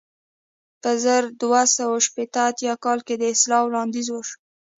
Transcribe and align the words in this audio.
په 0.81 0.91
زر 1.03 1.23
دوه 1.41 1.61
سوه 1.75 1.97
شپږ 2.05 2.29
اتیا 2.47 2.73
کال 2.83 2.99
کې 3.07 3.15
د 3.17 3.23
اصلاح 3.33 3.61
وړاندیز 3.65 4.07
وشو. 4.11 4.37